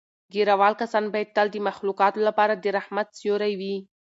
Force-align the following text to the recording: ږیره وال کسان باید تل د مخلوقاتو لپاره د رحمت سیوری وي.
ږیره 0.33 0.55
وال 0.59 0.73
کسان 0.81 1.05
باید 1.13 1.29
تل 1.35 1.47
د 1.51 1.57
مخلوقاتو 1.69 2.19
لپاره 2.27 2.53
د 2.55 2.65
رحمت 2.77 3.07
سیوری 3.19 3.53
وي. 3.59 3.75